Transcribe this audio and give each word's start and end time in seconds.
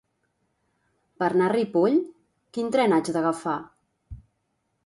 Per 1.23 1.27
anar 1.27 1.45
a 1.49 1.51
Ripoll, 1.53 1.99
quin 2.57 2.73
tren 2.77 2.97
haig 2.99 3.15
d'agafar? 3.19 3.59